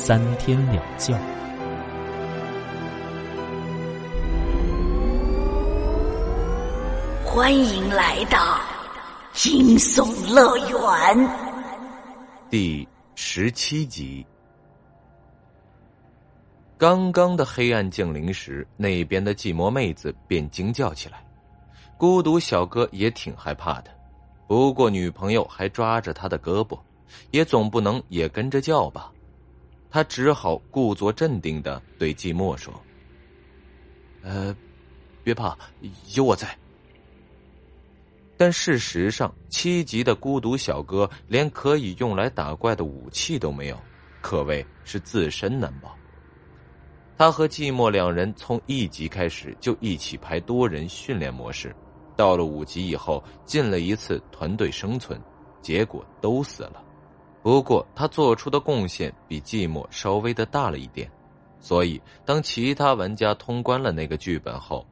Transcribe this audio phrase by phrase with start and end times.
[0.00, 1.12] 三天两觉。
[7.24, 8.60] 欢迎来到
[9.32, 11.30] 惊悚乐园
[12.48, 14.24] 第十七集。
[16.78, 21.26] 刚刚的黑暗降临时，那边的寂寞妹子便惊叫起来，
[21.96, 23.90] 孤独小哥也挺害怕的。
[24.46, 26.78] 不过女朋友还抓着他的胳膊，
[27.32, 29.10] 也总不能也跟着叫吧。
[29.90, 32.72] 他只好故作镇定的对季寞说
[34.22, 34.54] ：“呃，
[35.24, 35.56] 别怕，
[36.14, 36.56] 有我在。”
[38.36, 43.76] 但事实上，七级的孤独小哥连可以用来打怪的武器都没有，
[44.20, 45.96] 可谓是自身难保。
[47.16, 51.74] 他和寂寞两人从一级开始就一起排多人训练模式，
[52.16, 55.20] 到了五级以后进了一次团队生存，
[55.60, 56.84] 结果都死了。
[57.42, 61.10] 不过他做出的贡献比寂寞稍微的大了一点，
[61.60, 64.86] 所以当其他玩家通关了那个剧本后，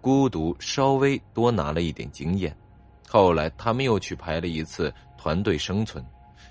[0.00, 2.54] 孤独稍微多拿了一点经验。
[3.08, 6.04] 后来他们又去排了一次团队生存，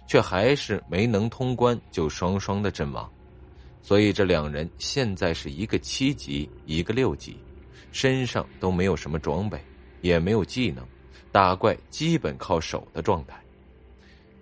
[0.07, 3.11] 却还是没能通关就双双的阵亡。
[3.81, 7.35] 所以这两人现在是一个七级，一个六级，
[7.91, 9.59] 身上都没有什么装备，
[10.01, 10.85] 也没有技能，
[11.31, 13.40] 打怪基本靠手的状态。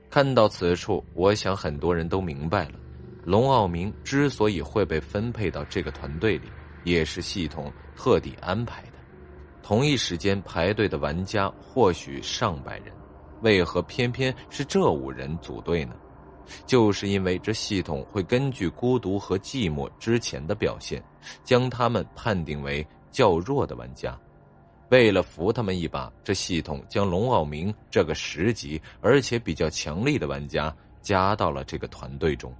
[0.09, 2.79] 看到此处，我想很多人都明白了，
[3.23, 6.52] 龙傲明之所以会被分配到这个团队里，
[6.83, 8.93] 也是系统特地安排的。
[9.61, 12.92] 同一时间排队的玩家或许上百人，
[13.43, 15.93] 为何偏偏是这五人组队呢？
[16.65, 21.03] 就是因为这系统会根据孤独和寂寞之前的表现，
[21.43, 24.20] 将他们判定为较弱的玩家。
[24.89, 32.54] 为了扶他们一把，这系统将龙傲明这个十级而且比较强力的玩家加到了这个团队中。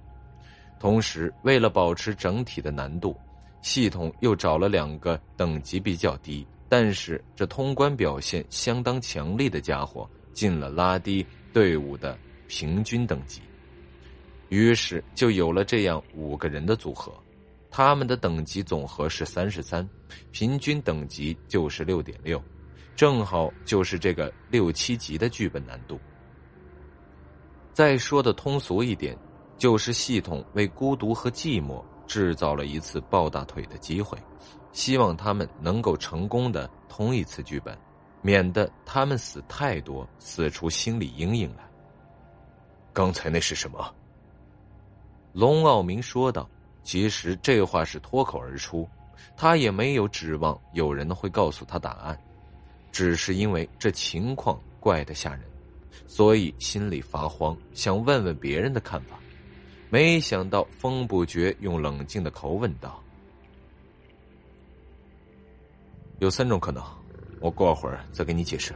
[0.78, 3.16] 同时，为了保持整体的难度，
[3.62, 12.16] 系统又找了两个等级比较低，但是这通关表现相当强力的家伙进了拉低队伍的
[12.46, 13.42] 平均等级。
[14.48, 17.12] 于是，就有了这样五个人的组合。
[17.70, 19.88] 他们的等级总和是三十三，
[20.32, 22.42] 平均等级就是六点六，
[22.96, 25.98] 正好就是这个六七级的剧本难度。
[27.72, 29.16] 再说的通俗一点，
[29.56, 34.18] 就是系统为孤独和寂寞制造了一次抱大腿的机会，
[34.72, 37.78] 希望他们能够成功的通一次剧本，
[38.20, 41.62] 免得他们死太多，死出心理阴影来。
[42.92, 43.94] 刚才那是什么？
[45.32, 46.50] 龙傲明说道。
[46.82, 48.88] 其实这话是脱口而出，
[49.36, 52.18] 他也没有指望有人会告诉他答案，
[52.90, 55.42] 只是因为这情况怪得吓人，
[56.06, 59.18] 所以心里发慌，想问问别人的看法。
[59.90, 63.02] 没想到风不绝用冷静的口吻道
[66.20, 66.80] ：“有三种可能，
[67.40, 68.72] 我过会儿再给你解释。”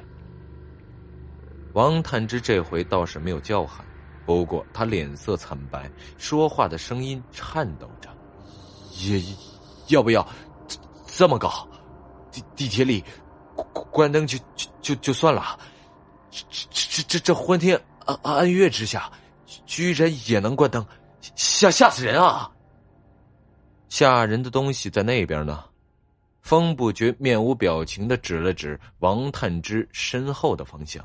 [1.73, 3.87] 王探之这回倒是没有叫喊。
[4.27, 8.09] 不过他脸色惨白，说话的声音颤抖着。
[9.01, 9.23] 也，
[9.89, 10.27] 要不要
[11.07, 11.69] 这么搞？
[12.31, 13.05] 地地铁里
[13.91, 15.59] 关灯就就就就算了，
[16.31, 19.11] 这这这这这昏天暗暗月之下，
[19.67, 20.85] 居然也能关灯，
[21.37, 22.51] 吓吓死人啊！
[23.89, 25.65] 吓人的东西在那边呢。
[26.43, 31.03] 风不觉面无表情的指了指王探之身后的方向。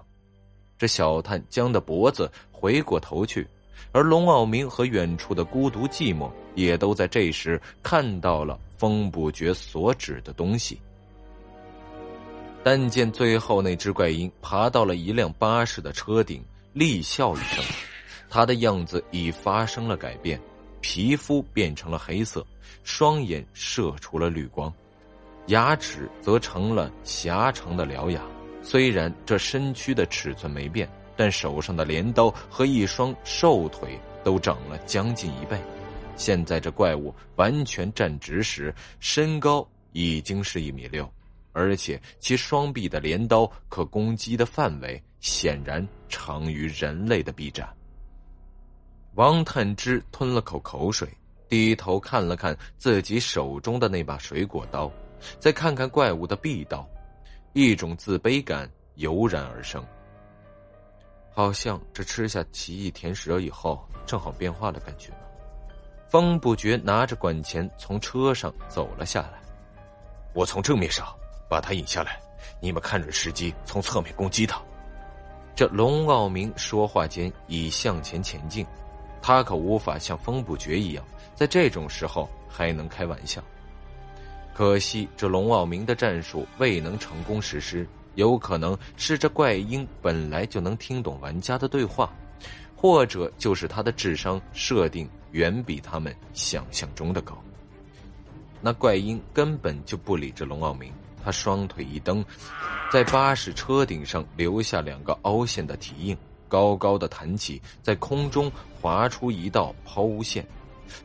[0.79, 3.45] 这小探将的脖子回过头去，
[3.91, 10.79] 而龙傲明和远处的孤独寂寞也都在这时看到了风不绝所指的东西。
[12.63, 17.63] 但见最后那只怪鹰爬到了一辆巴士的车顶，厉笑一声，
[18.29, 20.39] 他的样子已发生了改变，
[20.79, 22.45] 皮肤变成了黑色，
[22.83, 24.73] 双眼射出了绿光，
[25.47, 28.21] 牙齿则成了狭长的獠牙。
[28.61, 35.59] 虽然这身躯的尺寸没变，但手上的镰刀和一双瘦腿都长了将近一倍。
[36.15, 41.09] 现在这怪物完全站直时，身高已经是一米六，
[41.53, 47.67] 而且其双臂的镰刀可攻击的范围显然长于人类的臂展。
[49.15, 51.07] 王探之吞了口口水，
[51.47, 54.91] 低头看了看自己手中的那把水果刀，
[55.39, 56.87] 再看看怪物的臂刀，
[57.53, 59.85] 一种自卑感油然而生。
[61.31, 65.11] 好像这吃下奇异甜蛇以后，正好变化的感觉。
[66.09, 69.39] 风不觉拿着管钳从车上走了下来。
[70.33, 71.07] 我从正面上
[71.47, 72.19] 把他引下来，
[72.59, 74.61] 你们看准时机从侧面攻击他。
[75.55, 78.65] 这龙傲明说话间已向前前进，
[79.21, 81.05] 他可无法像风不觉一样，
[81.35, 83.43] 在这种时候还能开玩笑。
[84.53, 92.13] 可惜这龙傲明的战术未能成功实施，有可能是这怪婴本来就能听懂玩家的对话，
[92.75, 95.09] 或者就是他的智商设定。
[95.31, 97.37] 远比他们想象中的高。
[98.61, 100.91] 那怪婴根本就不理这龙傲明，
[101.23, 102.25] 他双腿一蹬，
[102.91, 106.17] 在巴士车顶上留下两个凹陷的蹄印，
[106.47, 110.43] 高高的弹起，在空中划出一道抛物线，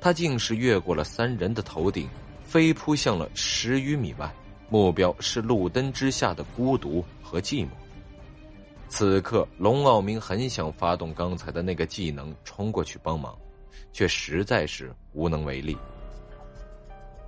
[0.01, 2.09] 他竟是越过了三人的头顶，
[2.55, 4.33] 飞扑向了十余米外，
[4.69, 7.71] 目标是路灯之下的孤独和寂寞。
[8.89, 13.37] 此刻，龙傲明很想发动刚才的那个技能，冲过去帮忙。
[13.93, 15.77] 却实在是无能为力。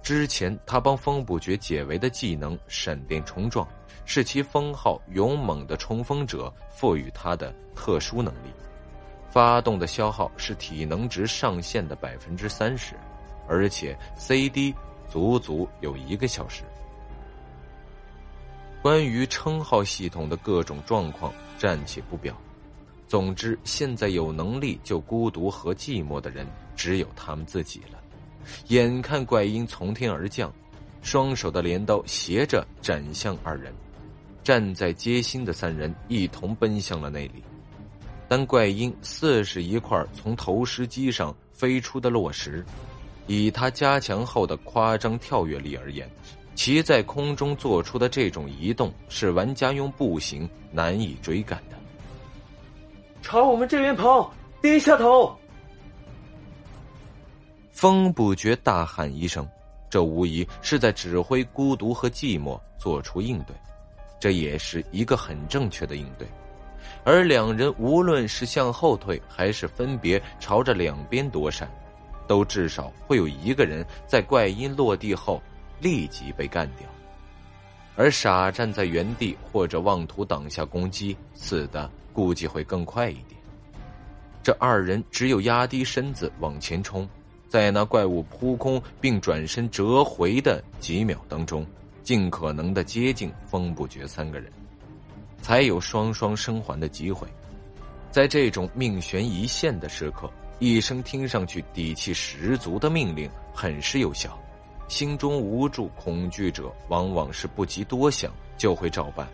[0.00, 3.66] 之前他帮风不绝解围的技能“闪电冲撞”，
[4.06, 8.50] 是其封号勇猛的冲锋者赋予他的特殊能力，
[9.28, 12.94] 发动的消耗是体能值上限的百分之三十，
[13.48, 14.72] 而且 CD
[15.08, 16.62] 足足有一个小时。
[18.82, 22.36] 关于称号系统的各种状况暂且不表。
[23.08, 28.00] 总之，现在有能力救孤独和寂寞的人只有他们自己了。
[28.68, 30.52] 眼看怪婴从天而降，
[31.02, 33.72] 双手的镰刀斜着斩向二人，
[34.42, 37.42] 站在街心的三人一同奔向了那里。
[38.28, 42.64] 但怪婴似是一块从投石机上飞出的落石，
[43.26, 46.10] 以他加强后的夸张跳跃力而言，
[46.54, 51.76] 其在空中做出的这种移动是玩家用步行难以追赶的。
[53.22, 54.32] 朝我们这边跑！
[54.62, 55.36] 低下头！
[57.72, 59.46] 风不觉大喊一声，
[59.90, 63.54] 这无疑是在指挥孤独和寂寞做出应对，
[64.18, 66.26] 这也是一个很正确的应对。
[67.04, 71.70] 而两人无论是向后退，还是分别朝着两边躲闪，
[72.26, 75.42] 都至少会有一个人在怪音落地后
[75.80, 76.88] 立即被干掉，
[77.96, 81.90] 而傻站在原地或者妄图挡下攻击，死的。
[82.16, 83.38] 估计会更快一点。
[84.42, 87.06] 这二人只有压低身子往前冲，
[87.46, 91.66] 在那怪物扑空并转身折回的几秒当中，
[92.02, 94.50] 尽可能的接近风不绝三个人，
[95.42, 97.28] 才有双双生还的机会。
[98.10, 104.38] 在这种命悬一线的时刻，一声听上去底气十足的命令很是有效。
[104.88, 109.28] 心中无助恐惧者，往往是不及多想就会照办。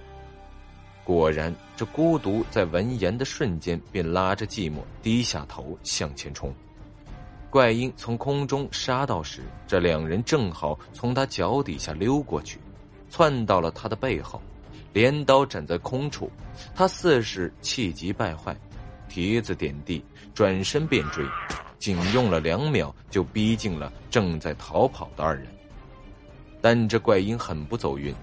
[1.04, 6.54] 果然，这孤独在闻言的瞬间便拉着寂寞低下头向前冲。
[7.50, 12.58] 怪婴从空中杀到时，这两人正好从他脚底下溜过去，
[13.10, 14.40] 窜到了他的背后，
[14.92, 16.30] 镰刀斩在空处。
[16.74, 18.56] 他似是气急败坏，
[19.12, 21.22] 蹄子点地，转身便追，
[21.78, 25.46] 仅用了两秒就逼近了正在逃跑的二人。
[26.62, 28.14] 但这怪婴很不走运。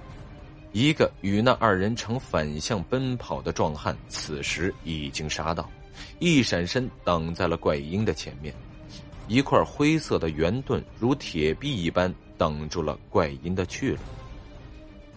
[0.71, 5.69] 一个与那二人呈反向奔跑的壮汉，此时已经杀到，
[6.17, 8.51] 一闪身挡在了怪婴的前面。
[9.27, 13.97] 一块灰色的圆盾如铁壁一般挡住了怪婴的去路。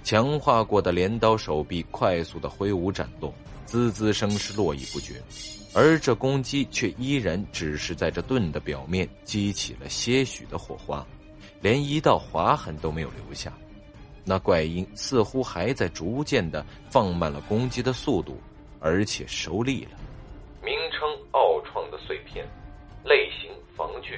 [0.05, 3.33] 强化过的镰刀手臂快速的挥舞斩落，
[3.67, 5.15] 滋滋声是络绎不绝，
[5.75, 11.07] 而这攻击却依然只是在这盾的表面激起了些许的火花，
[11.61, 13.53] 连一道划痕都没有留下。
[14.25, 18.41] 那怪婴似乎还在逐渐的放慢了攻击的速度，
[18.79, 19.91] 而且收力了。
[20.63, 21.01] 名称：
[21.33, 22.47] 奥创的碎片，
[23.05, 24.12] 类型：防具，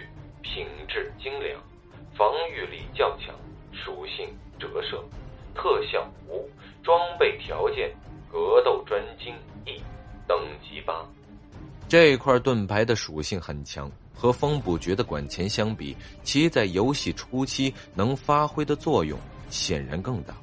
[11.95, 19.17] 这块盾牌的属性很强，和风不绝的管钳相比，其在游戏初期能发挥的作用。
[19.49, 20.35] 显然更大，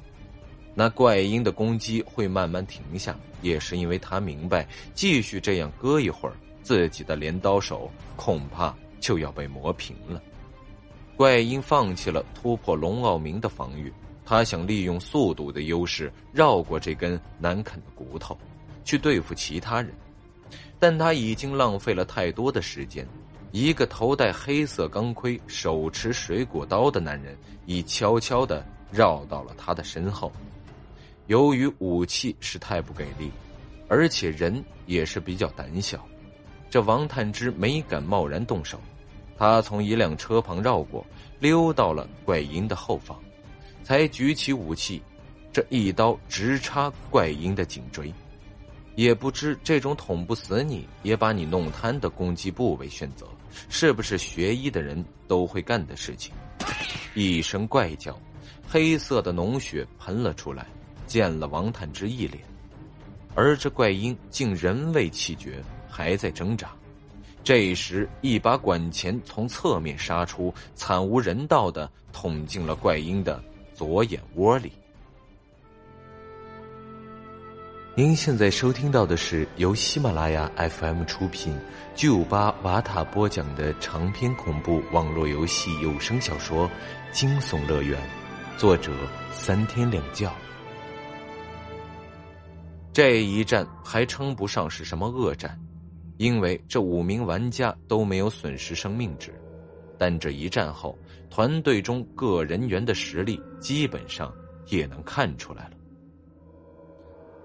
[0.74, 10.22] 那怪婴的攻击会慢慢停下，也是因为他明白，继续这样搁一会儿，自己的镰刀手恐怕就要被磨平了。
[11.18, 13.92] 怪婴放弃了突破龙傲明的防御，
[14.24, 18.38] 他想利用速度的优势绕过这根难啃的骨头，
[18.84, 19.92] 去对付其他人，
[20.78, 23.06] 但他已经浪费了太多的时间。
[23.50, 30.32] 一个头戴黑色钢盔、手持水果刀的男人，已悄悄的绕到了他的身后。
[31.26, 33.30] 由于武器是太不给力，
[33.88, 36.06] 而且人也是比较胆小，
[36.70, 38.80] 这王探之没敢贸然动手。
[39.36, 41.04] 他从一辆车旁绕过，
[41.38, 43.18] 溜到了怪婴的后方，
[43.82, 45.02] 才举起武器，
[45.52, 48.12] 这一刀直插怪婴的颈椎。
[48.94, 53.26] 也不知这种捅不死你也把你弄瘫的攻击部位选择，
[53.68, 56.34] 是不是学医的人都会干的事情？
[57.14, 58.18] 一声怪叫，
[58.68, 60.66] 黑色的脓血喷了出来，
[61.06, 62.42] 溅了王探之一脸。
[63.34, 66.70] 而这怪婴竟仍未气绝，还在挣扎。
[67.42, 73.42] 这时，一把管钳从侧面杀出，惨无人道的捅进了怪婴的
[73.74, 74.70] 左眼窝里。
[77.94, 81.54] 您现在收听到的是由喜马拉雅 FM 出品、
[81.94, 86.66] 巨五八瓦塔播讲的长篇恐怖网络游戏有声小说
[87.12, 88.00] 《惊悚乐园》，
[88.58, 88.90] 作者
[89.30, 90.32] 三天两觉。
[92.94, 95.60] 这一战还称不上是什么恶战，
[96.16, 99.34] 因为这五名玩家都没有损失生命值，
[99.98, 104.32] 但这一战后，团队中各人员的实力基本上
[104.68, 105.72] 也能看出来了。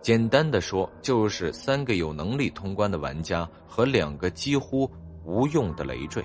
[0.01, 4.89] 简单的说，就是三个有能力通关的玩家和两个几乎
[5.24, 6.24] 无用的累赘。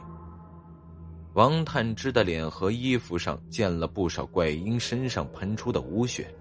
[1.34, 6.32] 王探之的脸和衣服上溅了不少怪婴身上喷出的污血，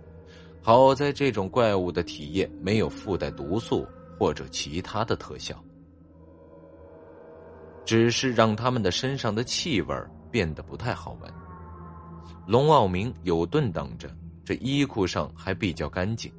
[0.62, 3.88] 好在这种怪物的体液没有附带毒素
[4.20, 5.56] 或者其他的特效，
[7.86, 9.96] 只是让他们的身上的气味
[10.30, 11.34] 变得不太好闻。
[12.46, 16.32] 龙傲明有盾挡着，这衣裤上还比较干净。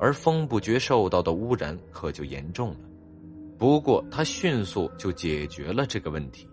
[0.00, 2.76] 而风不觉受到的污染可就严重了，
[3.58, 6.48] 不过他迅速就解决了这个问题。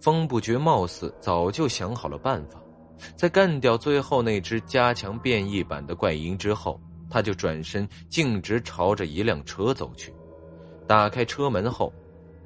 [0.00, 2.62] 风不觉貌似早就想好了办法，
[3.16, 10.14] 在干掉最后那只加强变异版的怪婴之后，他就转身径直朝着一辆车走去。
[10.86, 11.92] 打开车门后，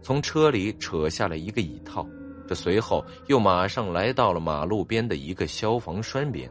[0.03, 2.07] 从车里扯下了一个椅套，
[2.49, 6.51] 这随后又马上来到了马路边的一个消防栓边，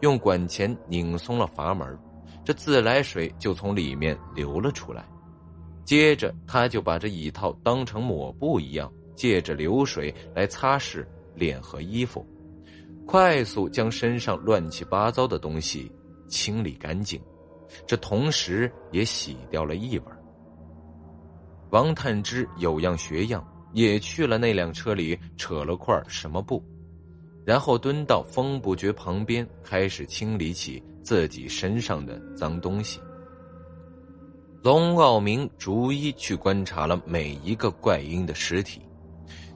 [0.00, 1.98] 用管钳拧松了阀门。
[2.44, 5.04] 这自来水就从里面流了出来，
[5.84, 12.26] 接着他就把这椅套当成抹布一样，借着流水来擦拭脸和衣服，
[13.06, 15.92] 快速将身上乱七八糟的东西
[16.28, 17.20] 清理干净，
[17.86, 20.04] 这同时也洗掉了异味。
[21.70, 26.64] 王探之有样学样，也去了那辆车里扯了块什么布，
[27.44, 30.82] 然后蹲到风不绝旁边，开始清理起。
[31.02, 33.00] 自己身上的脏东西。
[34.62, 38.82] 龙傲明逐一去观察了每一个怪婴的尸体，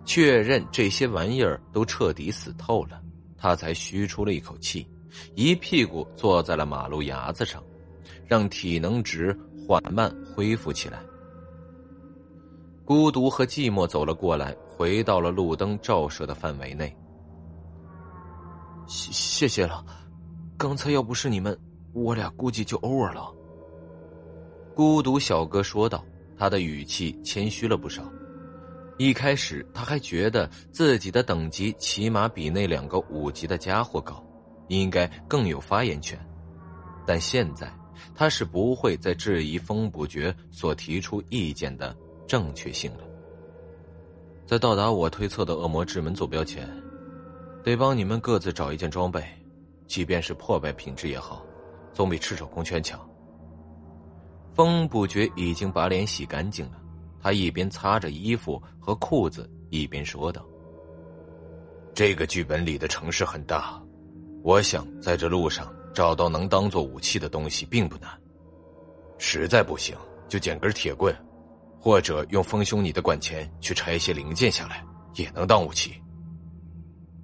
[0.05, 3.03] 确认这些玩意儿都彻底死透了，
[3.37, 4.87] 他才吁出了一口气，
[5.35, 7.63] 一屁股坐在了马路牙子上，
[8.27, 11.01] 让体能值缓慢恢复起来。
[12.87, 16.95] 孤独和寂寞走了过来，回到了路灯照射的范围内。
[18.87, 19.85] 谢谢谢了。
[20.57, 21.57] 刚才要不是你们，
[21.93, 23.33] 我俩估计就 over 了。
[24.75, 26.05] 孤独小哥说道，
[26.37, 28.03] 他的语气谦虚了不少。
[28.97, 34.25] 一开始他还觉得自己的等级起码比那两个五级的家伙高，
[34.69, 36.19] 应该更有发言权。
[37.05, 37.73] 但现在
[38.15, 41.95] 他是不会再质疑风不绝所提出意见的
[42.27, 43.05] 正确性了。
[44.47, 46.69] 在到达我推测的恶魔之门坐标前，
[47.65, 49.25] 得帮你们各自找一件装备。
[49.87, 51.45] 即便是破败品质也好，
[51.93, 52.99] 总比赤手空拳强。
[54.53, 56.81] 风不觉已经把脸洗干净了，
[57.21, 60.45] 他一边擦着衣服和裤子，一边说道
[61.93, 63.83] ：“这个剧本里的城市很大，
[64.43, 68.11] 我想在这路上找到能当做武器的东西并不难。
[69.19, 69.97] 实在不行，
[70.29, 71.15] 就捡根铁棍，
[71.81, 76.01] 或者用丰兄你的管钳去拆一些零件下来，也能当武器。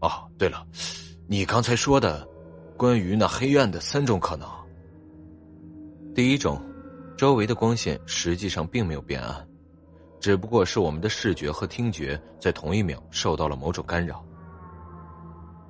[0.00, 0.66] 哦，对了，
[1.26, 2.28] 你刚才说的。”
[2.80, 4.48] 关于那黑暗的三种可能。
[6.14, 6.58] 第一种，
[7.14, 9.46] 周围的光线实际上并没有变暗，
[10.18, 14.24] 只不过是我们的视觉和听觉在同一秒受到了某种干扰。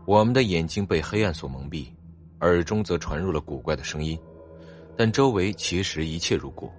[0.07, 1.89] 我们的眼睛被黑暗所蒙蔽，
[2.43, 4.17] 耳中则传入了古怪的声音，
[4.97, 6.71] 但周围其实一切如故。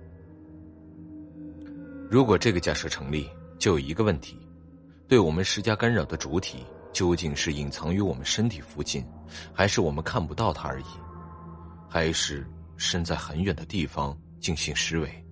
[2.09, 4.37] 如果这个假设成立，就有一个问题：
[5.09, 6.65] 对我们施加干扰的主体。
[6.93, 9.05] 究竟是隐藏于我们身体附近，
[9.53, 10.85] 还是我们看不到它而已？
[11.87, 15.25] 还是身在很远的地方进行施为？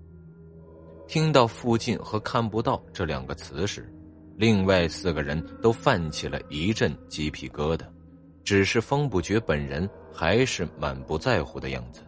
[1.07, 3.91] 听到“附近”和“看不到”这两个词时，
[4.35, 7.81] 另外四个人都泛起了一阵鸡皮疙瘩，
[8.43, 12.01] 只是风不觉本人还是满不在乎的样子。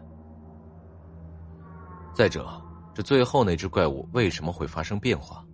[2.14, 2.48] 再者，
[2.94, 5.44] 这最后那只怪物为什么会发生变化？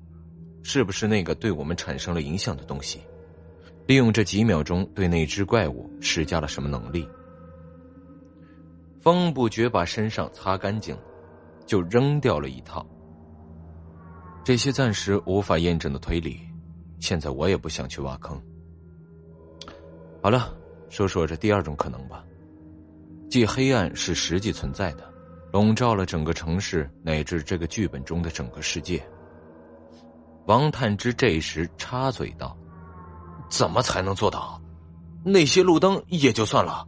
[0.62, 3.00] 是不是那个对我们产生了影响的东西，
[3.88, 7.08] 利用这几秒钟对那只怪物施加了什么能力？
[9.00, 10.94] 风不觉把身上擦干净，
[11.64, 12.86] 就扔掉了一套。
[14.44, 16.38] 这些暂时无法验证的推理，
[17.00, 18.38] 现在我也不想去挖坑。
[20.22, 20.54] 好了，
[20.90, 22.22] 说说这第二种可能吧，
[23.30, 25.14] 即黑暗是实际存在的。
[25.50, 29.02] 笼罩了整个城市乃至这个剧本中的整个世界。
[30.44, 32.54] 王探之这时插嘴道
[33.48, 34.60] ：“怎么才能做到？
[35.24, 36.86] 那些路灯也就算了，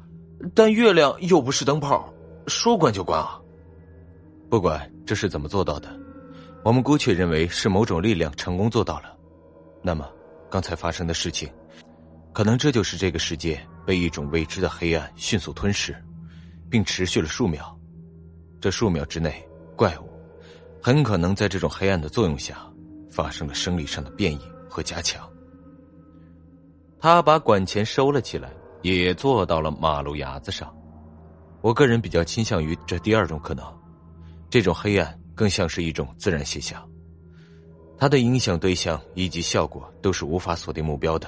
[0.54, 2.08] 但月亮又不是灯泡，
[2.46, 3.38] 说关就关啊！
[4.48, 5.88] 不管这是怎么做到的，
[6.64, 9.16] 我们姑且认为是某种力量成功做到了。
[9.82, 10.08] 那么，
[10.48, 11.50] 刚才发生的事情，
[12.32, 15.94] 可能这就是这个世界被一种未知的黑暗迅速吞噬，
[16.70, 17.76] 并持续了数秒。”
[18.60, 20.08] 这数秒之内，怪物
[20.82, 22.56] 很可能在这种黑暗的作用下
[23.10, 25.28] 发生了生理上的变异和加强。
[27.00, 28.52] 他把管钳收了起来，
[28.83, 30.75] 也坐到了马路牙子上。
[31.62, 33.64] 我个人比较倾向于这第二种可能，
[34.50, 36.87] 这种黑暗更像是一种自然现象，
[37.97, 41.26] 它的影响对象以及效果都是无法锁定目标的，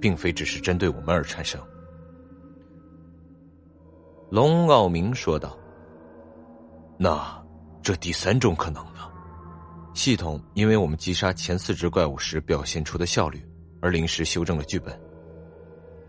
[0.00, 1.60] 并非只是针对我们而产生。
[4.30, 5.56] 龙傲明说道。
[6.98, 7.40] 那，
[7.82, 9.00] 这第三种可能呢？
[9.94, 13.40] 系统因为我们击杀前四只怪物时表现出的效率，
[13.86, 15.00] 而临时修正了剧本。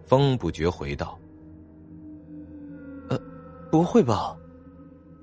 [0.04, 1.16] 风不觉回道
[3.08, 3.20] ：“呃，
[3.70, 4.36] 不会吧？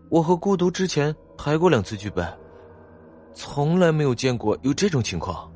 [0.09, 2.33] 我和孤独之前排过两次剧本，
[3.35, 5.51] 从来没有见过有这种情况。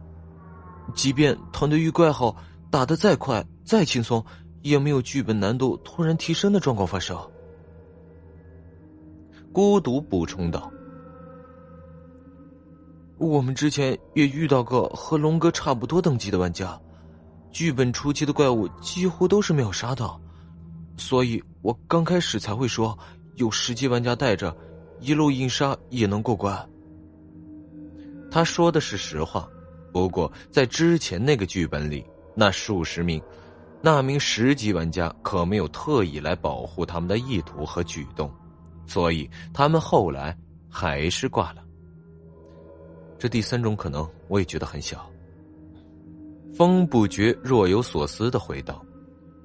[0.92, 2.34] 即便团队遇怪后
[2.68, 4.24] 打的再快再轻松，
[4.62, 7.16] 也没有剧本难度突然提升的状况发生。”
[9.54, 10.68] 孤独补充道
[13.18, 16.80] ：“我们之前也遇到过和龙哥差不多等级的玩家，
[17.50, 20.08] 剧本初期的怪物几乎都是秒杀的，
[20.96, 22.96] 所以我刚开始才会说
[23.36, 24.56] 有十级玩家带着，
[25.00, 26.68] 一路硬杀也能过关。”
[28.30, 29.48] 他说的是实话，
[29.92, 33.20] 不过在之前那个剧本里，那数十名
[33.80, 38.30] 那名十级玩家可没有特意来保护他们的意图和举动。
[38.86, 40.36] 所以他们后来
[40.68, 41.62] 还是挂了。
[43.18, 45.10] 这第三种可能，我也觉得很小。
[46.58, 48.84] 风不觉若有所思的回道：“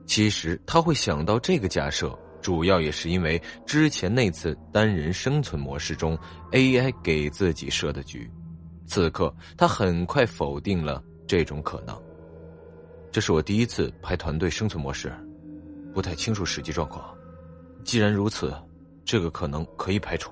[0.07, 6.17] 其实他会想到这个假设，主要也是因为之前那次单人生存模式中
[6.51, 8.27] ，AI 给自己设的局。
[8.87, 11.95] 此刻他很快否定了这种可能。
[13.11, 15.13] 这是我第一次拍团队生存模式，
[15.93, 17.15] 不太清楚实际状况。
[17.83, 18.51] 既然如此。”
[19.05, 20.31] 这个可能可以排除。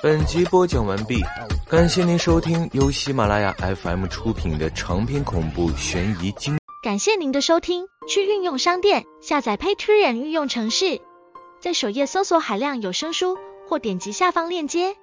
[0.00, 1.20] 本集播讲完毕，
[1.68, 6.56] 感谢您收听由喜马拉雅 FM 出品的长篇恐怖悬疑惊。
[6.84, 11.00] 感谢您的收听，去运用商店下载 Patreon 运用城市，
[11.60, 13.36] 在首页搜索海量有声书，
[13.68, 14.94] 或点击下方链接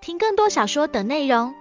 [0.00, 1.54] 听更多小说等内容。